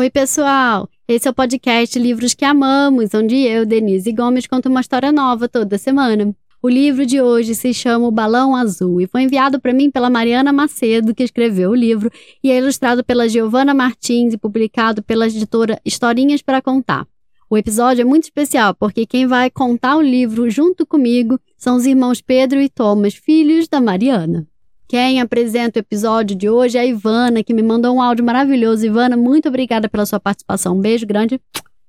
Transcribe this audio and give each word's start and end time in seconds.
Oi, 0.00 0.08
pessoal! 0.08 0.88
Esse 1.06 1.28
é 1.28 1.30
o 1.30 1.34
podcast 1.34 1.98
Livros 1.98 2.32
que 2.32 2.42
Amamos, 2.42 3.12
onde 3.12 3.36
eu, 3.36 3.66
Denise 3.66 4.10
Gomes, 4.12 4.46
conto 4.46 4.70
uma 4.70 4.80
história 4.80 5.12
nova 5.12 5.46
toda 5.46 5.76
semana. 5.76 6.34
O 6.62 6.70
livro 6.70 7.04
de 7.04 7.20
hoje 7.20 7.54
se 7.54 7.74
chama 7.74 8.08
O 8.08 8.10
Balão 8.10 8.56
Azul 8.56 8.98
e 9.02 9.06
foi 9.06 9.24
enviado 9.24 9.60
para 9.60 9.74
mim 9.74 9.90
pela 9.90 10.08
Mariana 10.08 10.54
Macedo, 10.54 11.14
que 11.14 11.22
escreveu 11.22 11.72
o 11.72 11.74
livro, 11.74 12.10
e 12.42 12.50
é 12.50 12.56
ilustrado 12.56 13.04
pela 13.04 13.28
Giovana 13.28 13.74
Martins 13.74 14.32
e 14.32 14.38
publicado 14.38 15.02
pela 15.02 15.26
editora 15.26 15.78
Historinhas 15.84 16.40
para 16.40 16.62
Contar. 16.62 17.06
O 17.50 17.58
episódio 17.58 18.00
é 18.00 18.04
muito 18.06 18.24
especial 18.24 18.74
porque 18.74 19.04
quem 19.04 19.26
vai 19.26 19.50
contar 19.50 19.98
o 19.98 20.00
livro 20.00 20.48
junto 20.48 20.86
comigo 20.86 21.38
são 21.58 21.76
os 21.76 21.84
irmãos 21.84 22.22
Pedro 22.22 22.58
e 22.58 22.70
Thomas, 22.70 23.12
filhos 23.12 23.68
da 23.68 23.82
Mariana. 23.82 24.48
Quem 24.90 25.20
apresenta 25.20 25.78
o 25.78 25.82
episódio 25.82 26.36
de 26.36 26.50
hoje 26.50 26.76
é 26.76 26.80
a 26.80 26.84
Ivana, 26.84 27.44
que 27.44 27.54
me 27.54 27.62
mandou 27.62 27.94
um 27.94 28.02
áudio 28.02 28.24
maravilhoso. 28.24 28.84
Ivana, 28.84 29.16
muito 29.16 29.48
obrigada 29.48 29.88
pela 29.88 30.04
sua 30.04 30.18
participação. 30.18 30.76
Um 30.76 30.80
beijo 30.80 31.06
grande. 31.06 31.40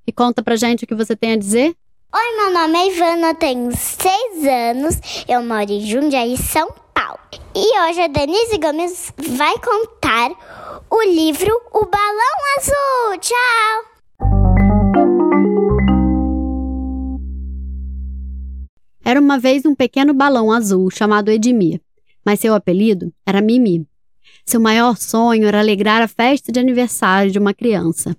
E 0.06 0.12
conta 0.12 0.44
pra 0.44 0.56
gente 0.56 0.84
o 0.84 0.88
que 0.88 0.94
você 0.94 1.16
tem 1.16 1.32
a 1.32 1.36
dizer. 1.36 1.76
Oi, 2.14 2.38
meu 2.38 2.54
nome 2.54 2.78
é 2.78 2.94
Ivana, 2.94 3.34
tenho 3.34 3.76
seis 3.76 4.46
anos, 4.46 5.00
eu 5.28 5.42
moro 5.44 5.72
em 5.72 5.82
Jundiaí, 5.82 6.38
São 6.38 6.72
Paulo. 6.94 7.18
E 7.56 7.90
hoje 7.90 8.02
a 8.02 8.08
Denise 8.08 8.60
Gomes 8.60 9.12
vai 9.36 9.56
contar 9.58 10.30
o 10.88 11.02
livro 11.02 11.60
O 11.74 11.88
Balão 11.88 12.38
Azul. 12.60 13.20
Tchau! 13.20 13.92
Era 19.04 19.20
uma 19.20 19.40
vez 19.40 19.66
um 19.66 19.74
pequeno 19.74 20.14
balão 20.14 20.52
azul 20.52 20.92
chamado 20.92 21.32
Edmir 21.32 21.82
mas 22.26 22.40
seu 22.40 22.54
apelido 22.54 23.14
era 23.26 23.42
Mimi. 23.42 23.86
Seu 24.46 24.60
maior 24.60 24.98
sonho 24.98 25.46
era 25.48 25.60
alegrar 25.60 26.02
a 26.02 26.08
festa 26.08 26.52
de 26.52 26.60
aniversário 26.60 27.32
de 27.32 27.40
uma 27.40 27.54
criança. 27.54 28.16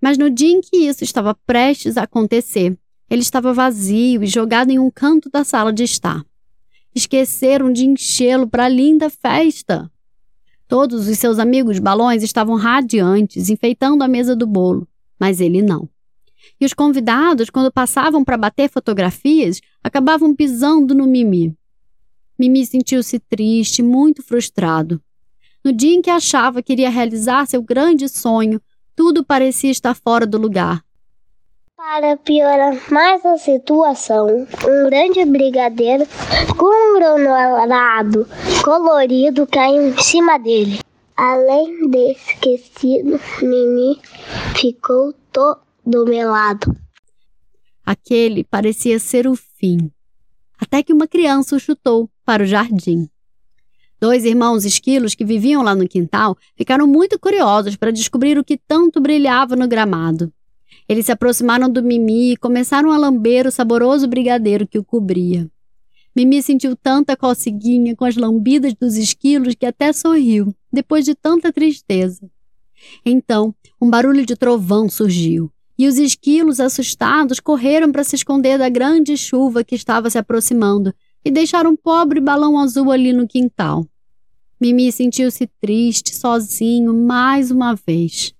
Mas 0.00 0.18
no 0.18 0.30
dia 0.30 0.50
em 0.50 0.60
que 0.60 0.76
isso 0.76 1.04
estava 1.04 1.34
prestes 1.46 1.96
a 1.96 2.02
acontecer, 2.02 2.76
ele 3.08 3.22
estava 3.22 3.52
vazio 3.52 4.22
e 4.22 4.26
jogado 4.26 4.70
em 4.70 4.78
um 4.78 4.90
canto 4.90 5.30
da 5.30 5.44
sala 5.44 5.72
de 5.72 5.82
estar. 5.82 6.24
Esqueceram 6.94 7.72
de 7.72 7.84
enchê-lo 7.84 8.48
para 8.48 8.64
a 8.64 8.68
linda 8.68 9.10
festa. 9.10 9.90
Todos 10.66 11.08
os 11.08 11.18
seus 11.18 11.38
amigos 11.38 11.78
balões 11.78 12.22
estavam 12.22 12.56
radiantes, 12.56 13.50
enfeitando 13.50 14.02
a 14.02 14.08
mesa 14.08 14.34
do 14.34 14.46
bolo, 14.46 14.88
mas 15.18 15.40
ele 15.40 15.60
não. 15.60 15.88
E 16.60 16.64
os 16.64 16.72
convidados, 16.72 17.50
quando 17.50 17.72
passavam 17.72 18.24
para 18.24 18.36
bater 18.36 18.70
fotografias, 18.70 19.60
acabavam 19.82 20.34
pisando 20.34 20.94
no 20.94 21.06
Mimi. 21.06 21.54
Mimi 22.38 22.66
sentiu-se 22.66 23.18
triste, 23.18 23.82
muito 23.82 24.22
frustrado. 24.22 25.00
No 25.64 25.72
dia 25.72 25.94
em 25.94 26.02
que 26.02 26.10
achava 26.10 26.62
que 26.62 26.72
iria 26.72 26.90
realizar 26.90 27.46
seu 27.46 27.62
grande 27.62 28.08
sonho, 28.08 28.60
tudo 28.94 29.24
parecia 29.24 29.70
estar 29.70 29.94
fora 29.94 30.26
do 30.26 30.36
lugar. 30.36 30.84
Para 31.76 32.16
piorar 32.16 32.76
mais 32.90 33.24
a 33.24 33.36
situação, 33.36 34.46
um 34.66 34.88
grande 34.88 35.24
brigadeiro 35.24 36.06
com 36.56 36.66
um 36.66 36.98
granulado 36.98 38.26
colorido 38.64 39.46
caiu 39.46 39.88
em 39.88 39.98
cima 39.98 40.38
dele. 40.38 40.80
Além 41.16 41.88
de 41.88 42.12
esquecido, 42.12 43.20
Mimi 43.40 44.00
ficou 44.56 45.14
todo 45.32 46.04
melado. 46.06 46.76
Aquele 47.84 48.42
parecia 48.42 48.98
ser 48.98 49.26
o 49.26 49.36
fim. 49.36 49.90
Até 50.58 50.82
que 50.82 50.92
uma 50.92 51.06
criança 51.06 51.54
o 51.54 51.60
chutou 51.60 52.10
para 52.24 52.42
o 52.42 52.46
jardim. 52.46 53.08
Dois 54.00 54.24
irmãos 54.24 54.64
esquilos 54.64 55.14
que 55.14 55.24
viviam 55.24 55.62
lá 55.62 55.74
no 55.74 55.88
quintal 55.88 56.36
ficaram 56.56 56.86
muito 56.86 57.18
curiosos 57.18 57.76
para 57.76 57.90
descobrir 57.90 58.38
o 58.38 58.44
que 58.44 58.58
tanto 58.58 59.00
brilhava 59.00 59.56
no 59.56 59.68
gramado. 59.68 60.32
Eles 60.88 61.06
se 61.06 61.12
aproximaram 61.12 61.70
do 61.70 61.82
Mimi 61.82 62.32
e 62.32 62.36
começaram 62.36 62.92
a 62.92 62.98
lamber 62.98 63.46
o 63.46 63.50
saboroso 63.50 64.06
brigadeiro 64.06 64.66
que 64.66 64.78
o 64.78 64.84
cobria. 64.84 65.50
Mimi 66.14 66.42
sentiu 66.42 66.76
tanta 66.76 67.16
coceguinha 67.16 67.96
com 67.96 68.04
as 68.04 68.16
lambidas 68.16 68.74
dos 68.74 68.96
esquilos 68.96 69.54
que 69.54 69.66
até 69.66 69.92
sorriu, 69.92 70.54
depois 70.72 71.04
de 71.04 71.14
tanta 71.14 71.52
tristeza. 71.52 72.30
Então, 73.04 73.54
um 73.80 73.88
barulho 73.88 74.24
de 74.24 74.36
trovão 74.36 74.88
surgiu, 74.88 75.50
e 75.76 75.88
os 75.88 75.98
esquilos, 75.98 76.60
assustados, 76.60 77.40
correram 77.40 77.90
para 77.90 78.04
se 78.04 78.14
esconder 78.14 78.58
da 78.58 78.68
grande 78.68 79.16
chuva 79.16 79.64
que 79.64 79.74
estava 79.74 80.08
se 80.08 80.18
aproximando, 80.18 80.94
e 81.24 81.30
deixar 81.30 81.66
um 81.66 81.74
pobre 81.74 82.20
balão 82.20 82.58
azul 82.58 82.90
ali 82.90 83.12
no 83.12 83.26
quintal. 83.26 83.86
Mimi 84.60 84.92
sentiu-se 84.92 85.48
triste, 85.60 86.14
sozinho, 86.14 86.94
mais 86.94 87.50
uma 87.50 87.74
vez. 87.74 88.34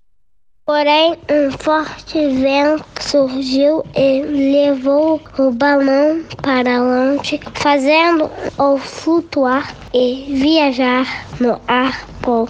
Porém, 0.65 1.15
um 1.29 1.51
forte 1.59 2.17
vento 2.27 2.83
surgiu 2.99 3.83
e 3.95 4.23
levou 4.23 5.21
o 5.37 5.51
balão 5.51 6.25
para 6.41 6.81
longe, 6.81 7.39
fazendo-o 7.53 8.77
flutuar 8.79 9.75
e 9.93 10.33
viajar 10.33 11.05
no 11.39 11.61
ar 11.67 12.07
por 12.19 12.49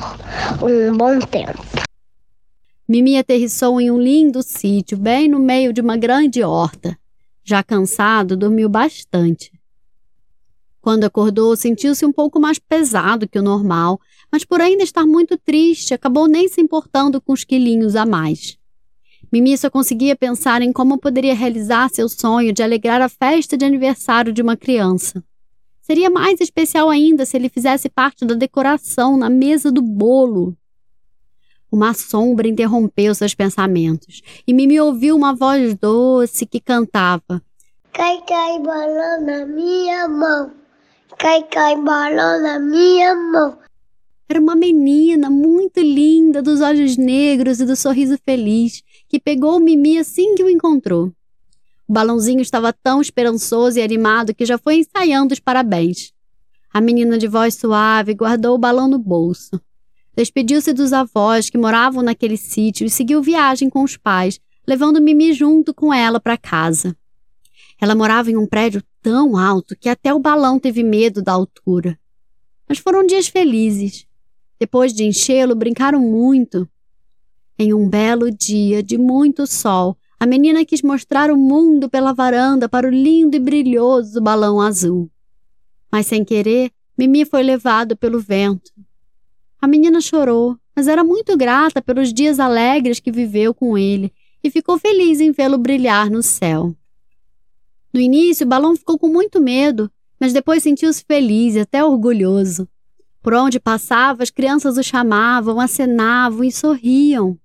um 0.63 0.95
bom 0.95 1.19
tempo. 1.19 1.61
Mimi 2.87 3.17
aterrissou 3.17 3.81
em 3.81 3.91
um 3.91 3.99
lindo 3.99 4.41
sítio, 4.41 4.97
bem 4.97 5.27
no 5.27 5.39
meio 5.39 5.73
de 5.73 5.81
uma 5.81 5.97
grande 5.97 6.41
horta. 6.41 6.97
Já 7.43 7.61
cansado, 7.63 8.37
dormiu 8.37 8.69
bastante. 8.69 9.51
Quando 10.85 11.03
acordou, 11.03 11.55
sentiu-se 11.55 12.05
um 12.05 12.11
pouco 12.11 12.39
mais 12.39 12.59
pesado 12.59 13.27
que 13.27 13.39
o 13.39 13.41
normal, 13.41 13.99
mas 14.31 14.45
por 14.45 14.61
ainda 14.61 14.83
estar 14.83 15.03
muito 15.03 15.35
triste, 15.35 15.95
acabou 15.95 16.27
nem 16.27 16.47
se 16.47 16.61
importando 16.61 17.19
com 17.19 17.33
os 17.33 17.43
quilinhos 17.43 17.95
a 17.95 18.05
mais. 18.05 18.55
Mimi 19.33 19.57
só 19.57 19.67
conseguia 19.67 20.15
pensar 20.15 20.61
em 20.61 20.71
como 20.71 20.99
poderia 20.99 21.33
realizar 21.33 21.89
seu 21.89 22.07
sonho 22.07 22.53
de 22.53 22.61
alegrar 22.61 23.01
a 23.01 23.09
festa 23.09 23.57
de 23.57 23.65
aniversário 23.65 24.31
de 24.31 24.43
uma 24.43 24.55
criança. 24.55 25.23
Seria 25.81 26.07
mais 26.07 26.39
especial 26.39 26.87
ainda 26.87 27.25
se 27.25 27.35
ele 27.35 27.49
fizesse 27.49 27.89
parte 27.89 28.23
da 28.23 28.35
decoração 28.35 29.17
na 29.17 29.27
mesa 29.27 29.71
do 29.71 29.81
bolo. 29.81 30.55
Uma 31.71 31.95
sombra 31.95 32.47
interrompeu 32.47 33.15
seus 33.15 33.33
pensamentos 33.33 34.21
e 34.45 34.53
Mimi 34.53 34.79
ouviu 34.79 35.15
uma 35.15 35.33
voz 35.33 35.73
doce 35.73 36.45
que 36.45 36.59
cantava: 36.59 37.41
Cai, 37.91 38.21
cai, 38.27 38.59
balão 38.59 39.25
na 39.25 39.47
minha 39.47 40.07
mão. 40.07 40.64
Cai, 41.17 41.43
cai, 41.43 41.75
balão 41.75 42.41
na 42.41 42.59
minha 42.59 43.15
mão. 43.15 43.57
Era 44.27 44.39
uma 44.39 44.55
menina 44.55 45.29
muito 45.29 45.79
linda, 45.79 46.41
dos 46.41 46.61
olhos 46.61 46.97
negros 46.97 47.59
e 47.59 47.65
do 47.65 47.75
sorriso 47.75 48.17
feliz, 48.25 48.83
que 49.07 49.19
pegou 49.19 49.57
o 49.57 49.59
Mimi 49.59 49.97
assim 49.97 50.35
que 50.35 50.43
o 50.43 50.49
encontrou. 50.49 51.11
O 51.87 51.93
balãozinho 51.93 52.41
estava 52.41 52.73
tão 52.73 52.99
esperançoso 52.99 53.77
e 53.77 53.83
animado 53.83 54.33
que 54.33 54.45
já 54.45 54.57
foi 54.57 54.77
ensaiando 54.77 55.33
os 55.33 55.39
parabéns. 55.39 56.11
A 56.73 56.81
menina 56.81 57.17
de 57.17 57.27
voz 57.27 57.53
suave 57.55 58.13
guardou 58.13 58.55
o 58.55 58.59
balão 58.59 58.87
no 58.87 58.97
bolso. 58.97 59.61
Despediu-se 60.15 60.73
dos 60.73 60.91
avós 60.91 61.49
que 61.49 61.57
moravam 61.57 62.01
naquele 62.01 62.37
sítio 62.37 62.85
e 62.85 62.89
seguiu 62.89 63.21
viagem 63.21 63.69
com 63.69 63.83
os 63.83 63.95
pais, 63.95 64.39
levando 64.67 65.01
Mimi 65.01 65.33
junto 65.33 65.73
com 65.73 65.93
ela 65.93 66.19
para 66.19 66.37
casa. 66.37 66.95
Ela 67.79 67.95
morava 67.95 68.31
em 68.31 68.37
um 68.37 68.47
prédio 68.47 68.83
tão 69.01 69.37
alto 69.37 69.75
que 69.75 69.89
até 69.89 70.13
o 70.13 70.19
balão 70.19 70.59
teve 70.59 70.83
medo 70.83 71.21
da 71.21 71.33
altura. 71.33 71.99
Mas 72.67 72.79
foram 72.79 73.05
dias 73.05 73.27
felizes. 73.27 74.07
Depois 74.59 74.93
de 74.93 75.03
enchê-lo, 75.03 75.55
brincaram 75.55 75.99
muito. 75.99 76.67
Em 77.57 77.73
um 77.73 77.87
belo 77.87 78.31
dia 78.31 78.81
de 78.81 78.97
muito 78.97 79.45
sol, 79.45 79.97
a 80.19 80.25
menina 80.25 80.65
quis 80.65 80.81
mostrar 80.81 81.29
o 81.29 81.37
mundo 81.37 81.89
pela 81.89 82.13
varanda 82.13 82.67
para 82.69 82.87
o 82.87 82.91
lindo 82.91 83.35
e 83.35 83.39
brilhoso 83.39 84.21
balão 84.21 84.61
azul. 84.61 85.09
Mas 85.91 86.07
sem 86.07 86.23
querer, 86.23 86.71
Mimi 86.97 87.25
foi 87.25 87.43
levado 87.43 87.95
pelo 87.97 88.19
vento. 88.19 88.71
A 89.61 89.67
menina 89.67 89.99
chorou, 89.99 90.57
mas 90.75 90.87
era 90.87 91.03
muito 91.03 91.35
grata 91.37 91.81
pelos 91.81 92.13
dias 92.13 92.39
alegres 92.39 92.99
que 92.99 93.11
viveu 93.11 93.53
com 93.53 93.77
ele 93.77 94.13
e 94.43 94.49
ficou 94.49 94.77
feliz 94.77 95.19
em 95.19 95.31
vê-lo 95.31 95.57
brilhar 95.57 96.09
no 96.09 96.23
céu. 96.23 96.75
No 97.95 98.01
início, 98.01 98.45
o 98.45 98.49
balão 98.49 98.75
ficou 98.75 98.99
com 98.99 99.07
muito 99.07 99.39
medo, 99.39 99.89
mas 100.19 100.33
depois 100.33 100.61
sentiu-se 100.61 101.01
feliz 101.07 101.55
e 101.55 101.61
até 101.61 101.81
orgulhoso. 101.81 102.67
Por 103.23 103.33
onde 103.33 103.57
passava, 103.57 104.21
as 104.21 104.29
crianças 104.29 104.77
o 104.77 104.83
chamavam, 104.83 105.61
acenavam 105.61 106.43
e 106.43 106.51
sorriam. 106.51 107.39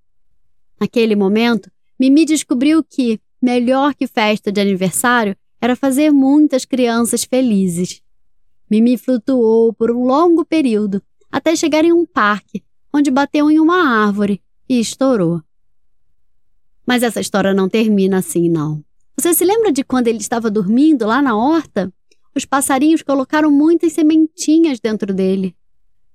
Naquele 0.77 1.15
momento, 1.15 1.71
Mimi 1.97 2.25
descobriu 2.25 2.83
que, 2.83 3.17
melhor 3.41 3.95
que 3.95 4.05
festa 4.05 4.51
de 4.51 4.59
aniversário, 4.59 5.37
era 5.61 5.73
fazer 5.73 6.11
muitas 6.11 6.65
crianças 6.65 7.23
felizes. 7.23 8.01
Mimi 8.69 8.97
flutuou 8.97 9.71
por 9.71 9.89
um 9.89 10.03
longo 10.03 10.43
período, 10.43 11.01
até 11.31 11.55
chegar 11.55 11.85
em 11.85 11.93
um 11.93 12.05
parque, 12.05 12.61
onde 12.93 13.09
bateu 13.09 13.49
em 13.49 13.57
uma 13.57 14.05
árvore 14.05 14.41
e 14.67 14.81
estourou. 14.81 15.41
Mas 16.85 17.03
essa 17.03 17.21
história 17.21 17.53
não 17.53 17.69
termina 17.69 18.17
assim, 18.17 18.49
não. 18.49 18.83
Você 19.21 19.35
se 19.35 19.45
lembra 19.45 19.71
de 19.71 19.83
quando 19.83 20.07
ele 20.07 20.17
estava 20.17 20.49
dormindo 20.49 21.05
lá 21.05 21.21
na 21.21 21.37
horta? 21.37 21.93
Os 22.35 22.43
passarinhos 22.43 23.03
colocaram 23.03 23.51
muitas 23.51 23.93
sementinhas 23.93 24.79
dentro 24.79 25.13
dele. 25.13 25.55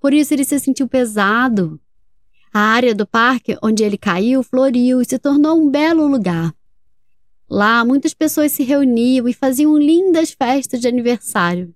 Por 0.00 0.12
isso 0.12 0.34
ele 0.34 0.44
se 0.44 0.58
sentiu 0.58 0.88
pesado. 0.88 1.80
A 2.52 2.58
área 2.58 2.92
do 2.96 3.06
parque 3.06 3.56
onde 3.62 3.84
ele 3.84 3.96
caiu 3.96 4.42
floriu 4.42 5.00
e 5.00 5.04
se 5.04 5.20
tornou 5.20 5.56
um 5.56 5.70
belo 5.70 6.04
lugar. 6.08 6.52
Lá, 7.48 7.84
muitas 7.84 8.12
pessoas 8.12 8.50
se 8.50 8.64
reuniam 8.64 9.28
e 9.28 9.32
faziam 9.32 9.78
lindas 9.78 10.32
festas 10.32 10.80
de 10.80 10.88
aniversário. 10.88 11.72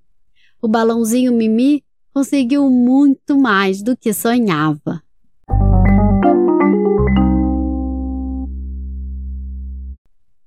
O 0.61 0.67
balãozinho 0.67 1.33
Mimi 1.33 1.85
conseguiu 2.13 2.69
muito 2.69 3.39
mais 3.39 3.83
do 3.83 3.97
que 3.97 4.13
sonhava. 4.13 5.01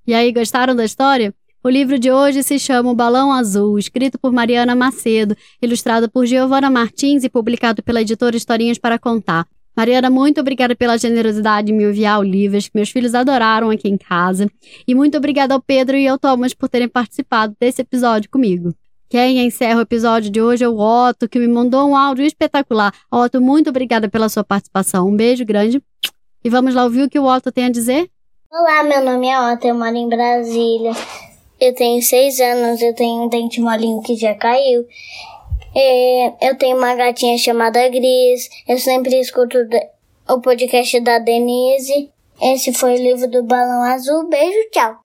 E 0.06 0.14
aí, 0.14 0.34
gostaram 0.34 0.76
da 0.76 0.84
história? 0.84 1.34
O 1.64 1.70
livro 1.70 1.98
de 1.98 2.12
hoje 2.12 2.44
se 2.44 2.60
chama 2.60 2.92
O 2.92 2.96
Balão 2.96 3.32
Azul, 3.32 3.80
escrito 3.80 4.20
por 4.20 4.34
Mariana 4.34 4.76
Macedo, 4.76 5.34
ilustrado 5.62 6.12
por 6.12 6.26
Giovana 6.26 6.70
Martins 6.70 7.24
e 7.24 7.30
publicado 7.30 7.82
pela 7.82 8.02
editora 8.02 8.36
Historinhas 8.36 8.78
para 8.78 9.00
Contar. 9.00 9.48
Mariana, 9.74 10.10
muito 10.10 10.42
obrigada 10.42 10.76
pela 10.76 10.98
generosidade 10.98 11.68
de 11.68 11.74
me 11.74 11.86
enviar 11.86 12.20
o 12.20 12.24
livro, 12.24 12.60
que 12.60 12.70
meus 12.76 12.90
filhos 12.90 13.16
adoraram 13.16 13.70
aqui 13.70 13.88
em 13.88 13.98
casa. 13.98 14.52
E 14.86 14.94
muito 14.94 15.18
obrigada 15.18 15.54
ao 15.54 15.62
Pedro 15.62 15.96
e 15.96 16.06
ao 16.06 16.20
Thomas 16.20 16.54
por 16.54 16.68
terem 16.68 16.90
participado 16.90 17.56
desse 17.58 17.82
episódio 17.82 18.30
comigo. 18.30 18.76
Quem 19.10 19.40
encerra 19.40 19.80
o 19.80 19.84
episódio 19.84 20.30
de 20.30 20.42
hoje 20.42 20.66
é 20.66 20.68
o 20.68 20.78
Otto, 20.78 21.30
que 21.30 21.40
me 21.40 21.48
mandou 21.48 21.90
um 21.90 21.96
áudio 21.96 22.26
espetacular. 22.26 22.94
Otto, 23.10 23.40
muito 23.40 23.70
obrigada 23.70 24.10
pela 24.10 24.28
sua 24.28 24.44
participação. 24.44 25.08
Um 25.08 25.16
beijo 25.16 25.46
grande. 25.46 25.82
E 26.44 26.50
vamos 26.50 26.76
lá 26.76 26.84
ouvir 26.84 27.04
o 27.04 27.10
que 27.10 27.18
o 27.18 27.26
Otto 27.26 27.54
tem 27.54 27.64
a 27.64 27.70
dizer? 27.70 28.10
Olá, 28.56 28.84
meu 28.84 29.04
nome 29.04 29.30
é 29.30 29.52
Otto, 29.52 29.66
eu 29.66 29.74
moro 29.74 29.96
em 29.96 30.08
Brasília. 30.08 30.92
Eu 31.60 31.74
tenho 31.74 32.00
seis 32.04 32.40
anos, 32.40 32.84
eu 32.84 32.94
tenho 32.94 33.24
um 33.24 33.28
dente 33.28 33.60
molinho 33.60 34.00
que 34.04 34.16
já 34.16 34.36
caiu. 34.36 34.86
É, 35.76 36.50
eu 36.50 36.56
tenho 36.56 36.78
uma 36.78 36.94
gatinha 36.94 37.36
chamada 37.36 37.90
Gris. 37.90 38.52
Eu 38.68 38.78
sempre 38.78 39.20
escuto 39.20 39.58
o 40.30 40.40
podcast 40.40 41.00
da 41.00 41.18
Denise. 41.18 42.12
Esse 42.40 42.72
foi 42.72 42.94
o 42.94 43.04
livro 43.04 43.28
do 43.28 43.42
Balão 43.42 43.82
Azul. 43.82 44.30
Beijo, 44.30 44.70
tchau. 44.72 45.00